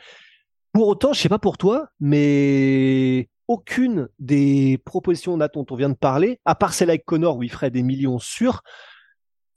Pour 0.72 0.88
autant, 0.88 1.12
je 1.12 1.20
sais 1.20 1.28
pas 1.28 1.38
pour 1.38 1.58
toi, 1.58 1.88
mais 1.98 3.28
aucune 3.50 4.08
des 4.20 4.78
propositions 4.84 5.36
dont 5.36 5.66
on 5.70 5.74
vient 5.74 5.88
de 5.88 5.94
parler, 5.94 6.38
à 6.44 6.54
part 6.54 6.72
celle 6.72 6.88
avec 6.90 7.04
Connor 7.04 7.36
où 7.36 7.42
il 7.42 7.50
ferait 7.50 7.70
des 7.70 7.82
millions 7.82 8.18
sûrs, 8.20 8.62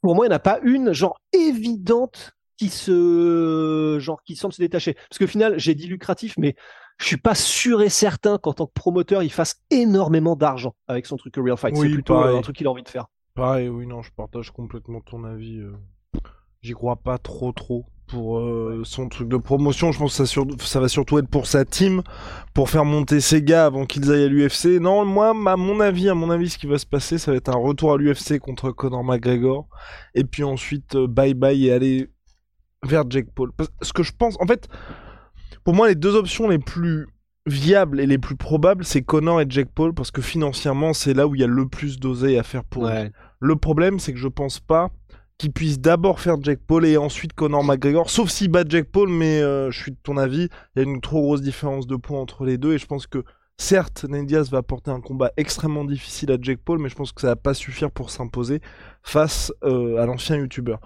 pour 0.01 0.15
moi, 0.15 0.25
il 0.25 0.29
n'y 0.29 0.33
en 0.33 0.37
a 0.37 0.39
pas 0.39 0.59
une 0.63 0.91
genre 0.93 1.19
évidente 1.31 2.31
qui 2.57 2.69
se 2.69 3.97
genre 3.99 4.21
qui 4.23 4.35
semble 4.35 4.53
se 4.53 4.61
détacher. 4.61 4.95
Parce 4.95 5.17
que 5.19 5.25
au 5.25 5.27
final, 5.27 5.59
j'ai 5.59 5.75
dit 5.75 5.87
lucratif, 5.87 6.33
mais 6.37 6.55
je 6.97 7.05
suis 7.05 7.17
pas 7.17 7.35
sûr 7.35 7.81
et 7.81 7.89
certain 7.89 8.37
qu'en 8.37 8.53
tant 8.53 8.65
que 8.65 8.73
promoteur, 8.73 9.21
il 9.23 9.31
fasse 9.31 9.61
énormément 9.69 10.35
d'argent 10.35 10.75
avec 10.87 11.05
son 11.05 11.15
truc 11.17 11.35
Real 11.37 11.57
Fight. 11.57 11.75
Oui, 11.77 11.87
C'est 11.87 11.93
plutôt 11.93 12.13
pareil. 12.15 12.35
euh, 12.35 12.39
un 12.39 12.41
truc 12.41 12.55
qu'il 12.55 12.67
a 12.67 12.71
envie 12.71 12.83
de 12.83 12.89
faire. 12.89 13.07
Pareil, 13.35 13.69
oui, 13.69 13.85
non, 13.87 14.01
je 14.01 14.11
partage 14.11 14.51
complètement 14.51 15.01
ton 15.01 15.23
avis. 15.23 15.57
euh. 15.59 15.73
J'y 16.61 16.73
crois 16.73 16.95
pas 16.95 17.17
trop, 17.17 17.51
trop 17.51 17.85
pour 18.07 18.39
euh, 18.39 18.81
son 18.83 19.07
truc 19.09 19.27
de 19.29 19.37
promotion. 19.37 19.91
Je 19.91 19.99
pense 19.99 20.11
que 20.11 20.17
ça, 20.17 20.25
sur- 20.25 20.45
ça 20.61 20.79
va 20.79 20.87
surtout 20.87 21.17
être 21.17 21.27
pour 21.29 21.47
sa 21.47 21.65
team, 21.65 22.01
pour 22.53 22.69
faire 22.69 22.85
monter 22.85 23.19
ses 23.21 23.41
gars 23.41 23.65
avant 23.65 23.85
qu'ils 23.85 24.11
aillent 24.11 24.25
à 24.25 24.27
l'UFC. 24.27 24.79
Non, 24.79 25.05
moi, 25.05 25.29
à 25.29 25.55
mon 25.57 25.79
avis, 25.79 26.09
à 26.09 26.13
mon 26.13 26.29
avis, 26.29 26.49
ce 26.49 26.57
qui 26.57 26.67
va 26.67 26.77
se 26.77 26.85
passer, 26.85 27.17
ça 27.17 27.31
va 27.31 27.37
être 27.37 27.49
un 27.49 27.57
retour 27.57 27.93
à 27.93 27.97
l'UFC 27.97 28.39
contre 28.39 28.71
Conor 28.71 29.03
McGregor, 29.03 29.67
et 30.15 30.23
puis 30.23 30.43
ensuite 30.43 30.95
euh, 30.95 31.07
bye 31.07 31.33
bye 31.33 31.65
et 31.67 31.71
aller 31.71 32.09
vers 32.83 33.03
Jake 33.09 33.27
Paul. 33.33 33.51
Parce 33.55 33.69
ce 33.81 33.93
que 33.93 34.03
je 34.03 34.11
pense, 34.17 34.37
en 34.41 34.45
fait, 34.45 34.67
pour 35.63 35.73
moi, 35.73 35.87
les 35.87 35.95
deux 35.95 36.15
options 36.15 36.49
les 36.49 36.59
plus 36.59 37.07
viables 37.45 37.99
et 37.99 38.05
les 38.05 38.17
plus 38.17 38.35
probables, 38.35 38.85
c'est 38.85 39.01
Conor 39.01 39.41
et 39.41 39.45
Jake 39.49 39.69
Paul, 39.73 39.93
parce 39.93 40.11
que 40.11 40.21
financièrement, 40.21 40.93
c'est 40.93 41.13
là 41.13 41.27
où 41.27 41.35
il 41.35 41.41
y 41.41 41.43
a 41.43 41.47
le 41.47 41.67
plus 41.67 41.99
d'oseille 41.99 42.37
à 42.37 42.43
faire 42.43 42.63
pour 42.63 42.85
lui. 42.85 42.93
Le 43.39 43.55
problème, 43.57 43.99
c'est 43.99 44.13
que 44.13 44.19
je 44.19 44.27
pense 44.29 44.59
pas 44.59 44.91
qu'il 45.37 45.51
puisse 45.51 45.79
d'abord 45.79 46.19
faire 46.19 46.37
Jack 46.41 46.59
Paul 46.65 46.85
et 46.85 46.97
ensuite 46.97 47.33
Conor 47.33 47.63
McGregor, 47.63 48.09
sauf 48.09 48.29
s'il 48.29 48.49
bat 48.49 48.63
Jack 48.67 48.85
Paul, 48.85 49.09
mais 49.09 49.41
euh, 49.41 49.71
je 49.71 49.79
suis 49.79 49.91
de 49.91 49.97
ton 50.01 50.17
avis, 50.17 50.49
il 50.75 50.79
y 50.79 50.79
a 50.79 50.83
une 50.83 51.01
trop 51.01 51.21
grosse 51.21 51.41
différence 51.41 51.87
de 51.87 51.95
points 51.95 52.19
entre 52.19 52.45
les 52.45 52.57
deux, 52.57 52.73
et 52.73 52.77
je 52.77 52.85
pense 52.85 53.07
que 53.07 53.23
certes, 53.57 54.05
Nate 54.05 54.25
Diaz 54.25 54.49
va 54.49 54.59
apporter 54.59 54.91
un 54.91 55.01
combat 55.01 55.31
extrêmement 55.37 55.85
difficile 55.85 56.31
à 56.31 56.37
Jack 56.39 56.59
Paul, 56.59 56.79
mais 56.79 56.89
je 56.89 56.95
pense 56.95 57.11
que 57.11 57.21
ça 57.21 57.27
va 57.27 57.35
pas 57.35 57.53
suffire 57.53 57.91
pour 57.91 58.09
s'imposer 58.09 58.61
face 59.01 59.51
euh, 59.63 60.01
à 60.01 60.05
l'ancien 60.05 60.37
YouTuber. 60.37 60.77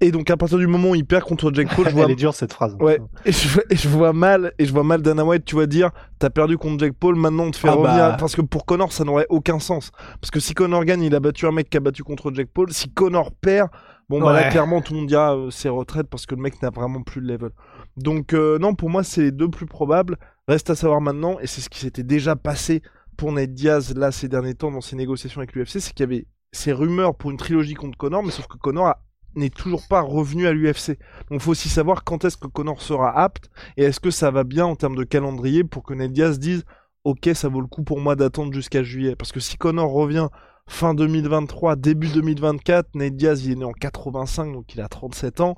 Et 0.00 0.10
donc 0.10 0.28
à 0.30 0.36
partir 0.36 0.58
du 0.58 0.66
moment 0.66 0.90
où 0.90 0.94
il 0.94 1.06
perd 1.06 1.22
contre 1.24 1.52
Jake 1.54 1.68
Paul, 1.74 1.86
je 1.88 1.94
vois 1.94 2.04
Elle 2.04 2.10
est 2.10 2.16
dure 2.16 2.34
cette 2.34 2.52
phrase. 2.52 2.76
Ouais, 2.80 2.98
et 3.24 3.32
je, 3.32 3.60
et 3.70 3.76
je 3.76 3.88
vois 3.88 4.12
mal, 4.12 4.52
et 4.58 4.66
je 4.66 4.72
vois 4.72 4.82
mal 4.84 5.00
Dana 5.02 5.24
White, 5.24 5.44
tu 5.44 5.56
vas 5.56 5.66
dire, 5.66 5.90
t'as 6.18 6.30
perdu 6.30 6.58
contre 6.58 6.84
Jake 6.84 6.94
Paul, 6.98 7.14
maintenant 7.16 7.44
on 7.44 7.50
te 7.50 7.56
fait 7.56 7.68
Ah 7.68 7.72
revenir. 7.74 7.96
bah. 8.10 8.16
Parce 8.18 8.34
que 8.36 8.42
pour 8.42 8.66
Connor, 8.66 8.92
ça 8.92 9.04
n'aurait 9.04 9.26
aucun 9.30 9.58
sens. 9.60 9.92
Parce 10.20 10.30
que 10.30 10.40
si 10.40 10.52
Connor 10.52 10.84
gagne, 10.84 11.02
il 11.02 11.14
a 11.14 11.20
battu 11.20 11.46
un 11.46 11.52
mec 11.52 11.70
qui 11.70 11.76
a 11.76 11.80
battu 11.80 12.02
contre 12.02 12.32
Jake 12.34 12.50
Paul. 12.52 12.72
Si 12.72 12.90
Connor 12.90 13.30
perd, 13.40 13.68
bon 14.08 14.20
bah 14.20 14.32
là 14.32 14.42
Ouais. 14.42 14.48
clairement 14.50 14.82
tout 14.82 14.92
le 14.92 14.98
monde 14.98 15.08
dira 15.08 15.34
euh, 15.36 15.50
c'est 15.50 15.68
retraite 15.70 16.08
parce 16.10 16.26
que 16.26 16.34
le 16.34 16.42
mec 16.42 16.60
n'a 16.60 16.70
vraiment 16.70 17.02
plus 17.02 17.22
de 17.22 17.26
level. 17.28 17.50
Donc 17.96 18.34
euh, 18.34 18.58
non, 18.58 18.74
pour 18.74 18.90
moi 18.90 19.04
c'est 19.04 19.22
les 19.22 19.32
deux 19.32 19.48
plus 19.48 19.66
probables. 19.66 20.16
Reste 20.48 20.68
à 20.70 20.74
savoir 20.74 21.00
maintenant, 21.00 21.38
et 21.40 21.46
c'est 21.46 21.60
ce 21.62 21.70
qui 21.70 21.78
s'était 21.78 22.02
déjà 22.02 22.36
passé 22.36 22.82
pour 23.16 23.32
Nate 23.32 23.54
Diaz 23.54 23.94
là 23.96 24.10
ces 24.12 24.28
derniers 24.28 24.54
temps 24.54 24.70
dans 24.72 24.80
ses 24.82 24.96
négociations 24.96 25.38
avec 25.40 25.54
l'UFC, 25.54 25.78
c'est 25.80 25.94
qu'il 25.94 26.00
y 26.00 26.08
avait 26.12 26.26
ces 26.52 26.72
rumeurs 26.72 27.14
pour 27.14 27.30
une 27.30 27.36
trilogie 27.38 27.74
contre 27.74 27.96
Connor, 27.96 28.22
mais 28.22 28.30
sauf 28.30 28.46
que 28.48 28.58
Connor 28.58 28.88
a- 28.88 29.00
n'est 29.36 29.50
toujours 29.50 29.86
pas 29.88 30.00
revenu 30.00 30.46
à 30.46 30.52
l'UFC. 30.52 30.98
Donc 31.30 31.40
faut 31.40 31.50
aussi 31.50 31.68
savoir 31.68 32.04
quand 32.04 32.24
est-ce 32.24 32.36
que 32.36 32.46
Connor 32.46 32.82
sera 32.82 33.18
apte 33.18 33.50
et 33.76 33.84
est-ce 33.84 34.00
que 34.00 34.10
ça 34.10 34.30
va 34.30 34.44
bien 34.44 34.66
en 34.66 34.76
termes 34.76 34.96
de 34.96 35.04
calendrier 35.04 35.64
pour 35.64 35.82
que 35.82 35.94
Ned 35.94 36.12
Diaz 36.12 36.38
dise 36.38 36.64
ok 37.04 37.30
ça 37.34 37.48
vaut 37.48 37.60
le 37.60 37.66
coup 37.66 37.82
pour 37.82 38.00
moi 38.00 38.16
d'attendre 38.16 38.52
jusqu'à 38.52 38.82
juillet. 38.82 39.16
Parce 39.16 39.32
que 39.32 39.40
si 39.40 39.56
Connor 39.56 39.90
revient 39.90 40.28
fin 40.66 40.94
2023, 40.94 41.76
début 41.76 42.08
2024, 42.08 42.94
Ned 42.94 43.16
Diaz 43.16 43.44
il 43.44 43.52
est 43.52 43.56
né 43.56 43.64
en 43.64 43.72
85 43.72 44.52
donc 44.52 44.74
il 44.74 44.80
a 44.80 44.88
37 44.88 45.40
ans. 45.40 45.56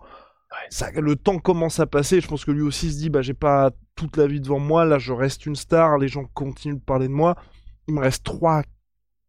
Ça, 0.71 0.91
le 0.93 1.17
temps 1.17 1.39
commence 1.39 1.81
à 1.81 1.87
passer, 1.87 2.21
je 2.21 2.29
pense 2.29 2.45
que 2.45 2.51
lui 2.51 2.63
aussi 2.63 2.91
se 2.93 2.99
dit 2.99 3.11
bah 3.11 3.21
j'ai 3.21 3.35
pas 3.35 3.73
toute 3.95 4.17
la 4.17 4.27
vie 4.27 4.41
devant 4.41 4.59
moi, 4.59 4.85
là 4.85 4.99
je 4.99 5.13
reste 5.13 5.45
une 5.45 5.57
star, 5.57 5.99
les 5.99 6.09
gens 6.09 6.25
continuent 6.35 6.77
de 6.77 6.81
parler 6.81 7.09
de 7.09 7.13
moi. 7.13 7.37
Il 7.89 7.95
me 7.95 8.01
reste 8.01 8.25
3 8.25 8.63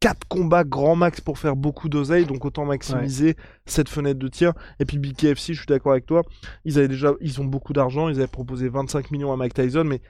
4 0.08 0.26
combats 0.30 0.64
grand 0.64 0.96
max 0.96 1.20
pour 1.20 1.38
faire 1.38 1.58
beaucoup 1.58 1.90
d'oseille, 1.90 2.26
donc 2.26 2.46
autant 2.46 2.64
maximiser 2.64 3.36
cette 3.66 3.90
fenêtre 3.90 4.18
de 4.18 4.30
tir. 4.30 4.54
Et 4.80 4.86
puis 4.86 5.00
BKFC, 5.00 5.52
je 5.52 5.58
suis 5.58 5.66
d'accord 5.66 5.92
avec 5.92 6.06
toi, 6.06 6.24
ils 6.64 6.78
avaient 6.78 6.88
déjà, 6.88 7.12
ils 7.20 7.42
ont 7.42 7.44
beaucoup 7.44 7.74
d'argent, 7.74 8.08
ils 8.08 8.16
avaient 8.16 8.28
proposé 8.28 8.70
25 8.70 9.12
millions 9.12 9.34
à 9.34 9.36
Mike 9.36 9.54
Tyson, 9.54 9.84
mais 9.84 10.02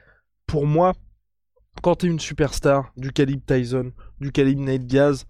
pour 0.45 0.67
moi, 0.67 0.93
quand 1.81 1.95
t'es 1.95 2.05
une 2.05 2.19
superstar 2.19 2.91
du 2.95 3.11
calibre 3.11 3.41
Tyson, 3.47 3.91
du 4.21 4.31
calibre 4.31 4.61
Nate 4.61 4.85
Diaz, 4.85 5.25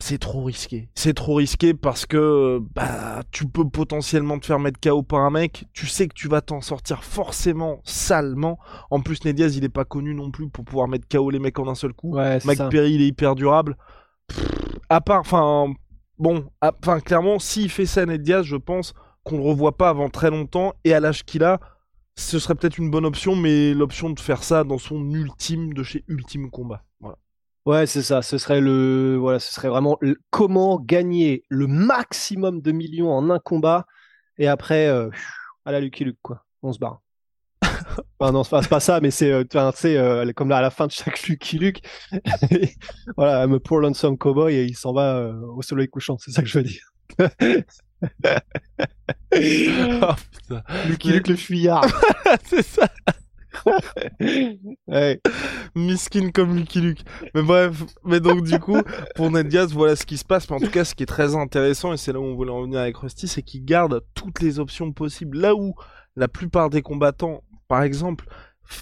c'est 0.00 0.18
trop 0.18 0.44
risqué. 0.44 0.88
C'est 0.94 1.14
trop 1.14 1.36
risqué 1.36 1.72
parce 1.74 2.06
que 2.06 2.60
bah 2.74 3.22
tu 3.30 3.46
peux 3.46 3.68
potentiellement 3.68 4.38
te 4.38 4.46
faire 4.46 4.58
mettre 4.58 4.80
KO 4.80 5.02
par 5.02 5.20
un 5.20 5.30
mec, 5.30 5.66
tu 5.72 5.86
sais 5.86 6.08
que 6.08 6.14
tu 6.14 6.28
vas 6.28 6.40
t'en 6.40 6.60
sortir 6.60 7.04
forcément 7.04 7.80
salement. 7.84 8.58
En 8.90 9.00
plus 9.00 9.24
Nate 9.24 9.36
Diaz, 9.36 9.56
il 9.56 9.64
est 9.64 9.68
pas 9.68 9.84
connu 9.84 10.14
non 10.14 10.30
plus 10.30 10.48
pour 10.48 10.64
pouvoir 10.64 10.88
mettre 10.88 11.06
KO 11.08 11.30
les 11.30 11.38
mecs 11.38 11.58
en 11.58 11.68
un 11.68 11.74
seul 11.74 11.92
coup. 11.92 12.14
Ouais, 12.14 12.38
c'est 12.40 12.46
Mike 12.46 12.58
ça. 12.58 12.68
Perry, 12.68 12.94
il 12.94 13.02
est 13.02 13.06
hyper 13.06 13.34
durable. 13.34 13.76
Pff, 14.28 14.64
à 14.88 15.00
part, 15.00 15.20
enfin, 15.20 15.72
bon, 16.18 16.46
enfin, 16.60 17.00
clairement, 17.00 17.38
s'il 17.38 17.70
fait 17.70 17.86
ça, 17.86 18.04
Ned 18.04 18.22
Diaz, 18.22 18.44
je 18.44 18.56
pense 18.56 18.94
qu'on 19.22 19.38
le 19.38 19.44
revoit 19.44 19.76
pas 19.76 19.88
avant 19.88 20.10
très 20.10 20.30
longtemps. 20.30 20.74
Et 20.84 20.92
à 20.92 21.00
l'âge 21.00 21.24
qu'il 21.24 21.44
a, 21.44 21.60
ce 22.16 22.38
serait 22.38 22.54
peut-être 22.54 22.78
une 22.78 22.90
bonne 22.90 23.06
option, 23.06 23.34
mais 23.36 23.74
l'option 23.74 24.10
de 24.10 24.20
faire 24.20 24.42
ça 24.42 24.64
dans 24.64 24.78
son 24.78 25.10
ultime 25.12 25.72
de 25.72 25.82
chez 25.82 26.04
Ultime 26.08 26.50
Combat. 26.50 26.84
Ouais, 27.66 27.86
c'est 27.86 28.02
ça. 28.02 28.20
Ce 28.22 28.36
serait 28.38 28.60
le, 28.60 29.16
voilà, 29.16 29.38
ce 29.38 29.52
serait 29.52 29.68
vraiment 29.68 29.96
le- 30.00 30.18
comment 30.30 30.78
gagner 30.78 31.44
le 31.48 31.66
maximum 31.66 32.60
de 32.60 32.72
millions 32.72 33.10
en 33.10 33.30
un 33.30 33.38
combat 33.38 33.86
et 34.38 34.48
après, 34.48 34.86
euh, 34.88 35.08
à 35.64 35.72
la 35.72 35.80
Lucky 35.80 36.04
Luke, 36.04 36.18
quoi. 36.22 36.44
On 36.62 36.72
se 36.72 36.78
barre. 36.78 37.00
Enfin, 38.18 38.32
non, 38.32 38.44
c'est 38.44 38.68
pas, 38.68 38.80
ça, 38.80 39.00
mais 39.00 39.10
c'est, 39.10 39.30
euh, 39.32 39.44
euh, 39.54 40.32
comme 40.32 40.48
là, 40.48 40.58
à 40.58 40.62
la 40.62 40.70
fin 40.70 40.86
de 40.86 40.92
chaque 40.92 41.22
Lucky 41.28 41.58
Luke, 41.58 41.82
voilà, 43.16 43.44
I'm 43.44 43.54
a 43.54 43.60
poor 43.60 43.80
lonesome 43.80 44.18
cowboy 44.18 44.54
et 44.54 44.64
il 44.64 44.76
s'en 44.76 44.92
va 44.92 45.16
euh, 45.16 45.40
au 45.56 45.62
soleil 45.62 45.88
couchant. 45.88 46.16
C'est 46.18 46.32
ça 46.32 46.42
que 46.42 46.48
je 46.48 46.58
veux 46.58 46.64
dire. 46.64 46.84
Oh. 49.36 50.14
Lucky 50.88 51.12
Luke 51.12 51.28
le 51.28 51.36
fuyard. 51.36 51.86
c'est 52.44 52.62
ça, 52.62 52.88
Miskin 55.74 56.30
comme 56.30 56.56
Lucky 56.56 56.80
Luke. 56.80 57.04
Mais 57.34 57.42
bref, 57.42 57.84
mais 58.04 58.20
donc 58.20 58.44
du 58.44 58.58
coup, 58.58 58.80
pour 59.14 59.30
Ned 59.30 59.48
Diaz, 59.48 59.72
voilà 59.72 59.96
ce 59.96 60.06
qui 60.06 60.18
se 60.18 60.24
passe. 60.24 60.48
Mais 60.50 60.56
en 60.56 60.60
tout 60.60 60.70
cas, 60.70 60.84
ce 60.84 60.94
qui 60.94 61.02
est 61.02 61.06
très 61.06 61.34
intéressant, 61.34 61.92
et 61.92 61.96
c'est 61.96 62.12
là 62.12 62.20
où 62.20 62.24
on 62.24 62.34
voulait 62.34 62.50
en 62.50 62.62
venir 62.62 62.80
avec 62.80 62.96
Rusty, 62.96 63.28
c'est 63.28 63.42
qu'il 63.42 63.64
garde 63.64 64.02
toutes 64.14 64.40
les 64.40 64.58
options 64.58 64.92
possibles. 64.92 65.38
Là 65.38 65.54
où 65.54 65.74
la 66.16 66.28
plupart 66.28 66.70
des 66.70 66.82
combattants, 66.82 67.42
par 67.68 67.82
exemple, 67.82 68.26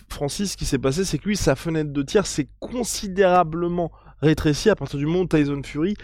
Francis, 0.09 0.53
ce 0.53 0.57
qui 0.57 0.65
s'est 0.65 0.79
passé, 0.79 1.05
c'est 1.05 1.19
que 1.19 1.29
lui, 1.29 1.37
sa 1.37 1.57
fenêtre 1.57 1.93
de 1.93 2.03
tir 2.03 2.27
s'est 2.27 2.49
considérablement 2.61 3.91
rétrécie 4.21 4.71
à 4.71 4.77
partir 4.77 4.99
du 4.99 5.07
moment 5.07 5.21
où 5.21 5.27
Tyson 5.27 5.63
Fury 5.65 5.95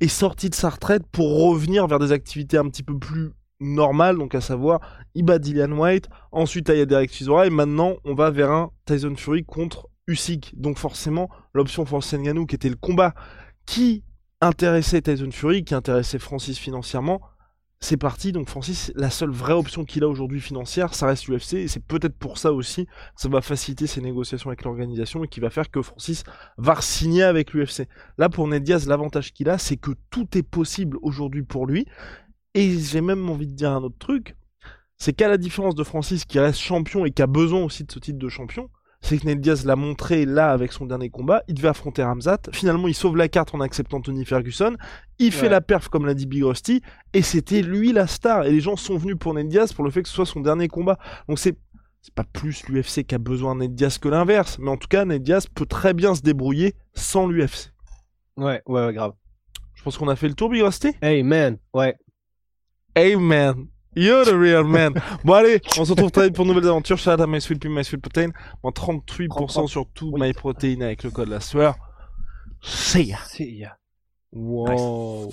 est 0.00 0.08
sorti 0.08 0.48
de 0.48 0.54
sa 0.54 0.70
retraite 0.70 1.02
pour 1.10 1.48
revenir 1.48 1.86
vers 1.86 1.98
des 1.98 2.12
activités 2.12 2.56
un 2.56 2.68
petit 2.68 2.82
peu 2.82 2.98
plus 2.98 3.32
normales, 3.60 4.16
donc 4.16 4.34
à 4.34 4.40
savoir, 4.40 4.80
il 5.14 5.24
bat 5.24 5.38
Dillian 5.38 5.72
White, 5.72 6.08
ensuite 6.32 6.68
il 6.68 6.78
y 6.80 6.86
Derek 6.86 7.10
Chisora, 7.10 7.46
et 7.46 7.50
maintenant 7.50 7.96
on 8.04 8.14
va 8.14 8.30
vers 8.30 8.50
un 8.50 8.70
Tyson 8.84 9.14
Fury 9.16 9.44
contre 9.44 9.88
Usyk. 10.06 10.54
Donc 10.56 10.78
forcément, 10.78 11.28
l'option 11.54 11.84
Francis 11.84 12.18
Ngannou, 12.18 12.46
qui 12.46 12.54
était 12.54 12.68
le 12.68 12.76
combat 12.76 13.14
qui 13.66 14.04
intéressait 14.40 15.02
Tyson 15.02 15.30
Fury, 15.30 15.64
qui 15.64 15.74
intéressait 15.74 16.18
Francis 16.18 16.58
financièrement, 16.58 17.20
c'est 17.80 17.96
parti. 17.96 18.32
Donc 18.32 18.48
Francis, 18.48 18.92
la 18.96 19.10
seule 19.10 19.30
vraie 19.30 19.52
option 19.52 19.84
qu'il 19.84 20.04
a 20.04 20.08
aujourd'hui 20.08 20.40
financière, 20.40 20.94
ça 20.94 21.06
reste 21.06 21.28
l'UFC, 21.28 21.54
et 21.54 21.68
c'est 21.68 21.84
peut-être 21.84 22.16
pour 22.16 22.38
ça 22.38 22.52
aussi 22.52 22.86
que 22.86 22.92
ça 23.16 23.28
va 23.28 23.40
faciliter 23.40 23.86
ses 23.86 24.00
négociations 24.00 24.50
avec 24.50 24.64
l'organisation 24.64 25.24
et 25.24 25.28
qui 25.28 25.40
va 25.40 25.50
faire 25.50 25.70
que 25.70 25.82
Francis 25.82 26.24
va 26.56 26.80
signer 26.80 27.22
avec 27.22 27.52
l'UFC. 27.52 27.88
Là, 28.16 28.28
pour 28.28 28.48
Ned 28.48 28.62
Diaz, 28.62 28.86
l'avantage 28.86 29.32
qu'il 29.32 29.48
a, 29.48 29.58
c'est 29.58 29.76
que 29.76 29.92
tout 30.10 30.26
est 30.36 30.42
possible 30.42 30.96
aujourd'hui 31.02 31.42
pour 31.42 31.66
lui. 31.66 31.86
Et 32.58 32.76
j'ai 32.80 33.00
même 33.00 33.30
envie 33.30 33.46
de 33.46 33.52
dire 33.52 33.70
un 33.70 33.84
autre 33.84 33.98
truc, 34.00 34.34
c'est 34.96 35.12
qu'à 35.12 35.28
la 35.28 35.36
différence 35.36 35.76
de 35.76 35.84
Francis 35.84 36.24
qui 36.24 36.40
reste 36.40 36.58
champion 36.58 37.04
et 37.04 37.12
qui 37.12 37.22
a 37.22 37.28
besoin 37.28 37.62
aussi 37.62 37.84
de 37.84 37.92
ce 37.92 38.00
titre 38.00 38.18
de 38.18 38.28
champion, 38.28 38.68
c'est 39.00 39.16
que 39.16 39.26
Ned 39.26 39.40
Diaz 39.40 39.64
l'a 39.64 39.76
montré 39.76 40.26
là 40.26 40.50
avec 40.50 40.72
son 40.72 40.84
dernier 40.84 41.08
combat, 41.08 41.44
il 41.46 41.54
devait 41.54 41.68
affronter 41.68 42.02
Ramzat, 42.02 42.40
finalement 42.50 42.88
il 42.88 42.94
sauve 42.94 43.16
la 43.16 43.28
carte 43.28 43.54
en 43.54 43.60
acceptant 43.60 44.00
Tony 44.00 44.24
Ferguson, 44.24 44.76
il 45.20 45.30
fait 45.30 45.48
la 45.48 45.60
perf 45.60 45.88
comme 45.88 46.04
l'a 46.04 46.14
dit 46.14 46.26
Big 46.26 46.42
Rusty, 46.42 46.82
et 47.12 47.22
c'était 47.22 47.62
lui 47.62 47.92
la 47.92 48.08
star, 48.08 48.44
et 48.44 48.50
les 48.50 48.60
gens 48.60 48.74
sont 48.74 48.96
venus 48.96 49.14
pour 49.20 49.34
Ned 49.34 49.46
Diaz 49.46 49.72
pour 49.72 49.84
le 49.84 49.92
fait 49.92 50.02
que 50.02 50.08
ce 50.08 50.16
soit 50.16 50.26
son 50.26 50.40
dernier 50.40 50.66
combat. 50.66 50.98
Donc 51.28 51.38
c'est 51.38 51.56
c'est 52.00 52.14
pas 52.14 52.24
plus 52.24 52.66
l'UFC 52.68 53.06
qui 53.06 53.14
a 53.14 53.18
besoin 53.18 53.54
de 53.54 53.60
Ned 53.60 53.76
Diaz 53.76 53.98
que 53.98 54.08
l'inverse, 54.08 54.58
mais 54.58 54.70
en 54.72 54.76
tout 54.76 54.88
cas 54.88 55.04
Ned 55.04 55.22
Diaz 55.22 55.46
peut 55.46 55.66
très 55.66 55.94
bien 55.94 56.16
se 56.16 56.22
débrouiller 56.22 56.74
sans 56.92 57.28
l'UFC. 57.28 57.72
Ouais, 58.36 58.62
ouais, 58.66 58.86
ouais, 58.86 58.92
grave. 58.92 59.12
Je 59.74 59.84
pense 59.84 59.96
qu'on 59.96 60.08
a 60.08 60.16
fait 60.16 60.26
le 60.26 60.34
tour 60.34 60.48
Big 60.48 60.62
Rusty? 60.64 60.90
Hey 61.00 61.22
man, 61.22 61.56
ouais. 61.72 61.96
Hey 62.98 63.14
man, 63.14 63.68
you're 63.94 64.24
the 64.24 64.36
real 64.36 64.64
man. 64.64 64.92
bon 65.24 65.34
allez, 65.34 65.60
on 65.78 65.84
se 65.84 65.92
retrouve 65.92 66.10
très 66.10 66.24
vite 66.24 66.34
pour 66.34 66.44
nouvelles 66.44 66.66
aventures. 66.66 66.98
Shout 66.98 67.10
out 67.10 67.20
à 67.20 67.28
My 67.28 67.40
Sweet 67.40 67.60
Pea, 67.60 67.68
My 67.68 67.84
Sweet 67.84 68.02
Protein. 68.02 68.30
Moins 68.64 68.72
38% 68.72 69.68
sur 69.68 69.86
tout 69.94 70.10
Oui. 70.12 70.20
My 70.20 70.32
Protein 70.32 70.80
avec 70.80 71.04
le 71.04 71.10
code 71.12 71.28
la 71.28 71.38
sueur. 71.38 71.76
See 72.60 73.04
ya. 73.04 73.18
C'est 73.24 73.44
yeah. 73.44 73.76
Wow. 74.32 75.32